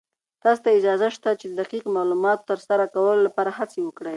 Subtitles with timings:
[0.43, 4.09] تاسې ته اجازه شته چې د دقيق معلوماتو تر سره کولو لپاره هڅې وکړئ.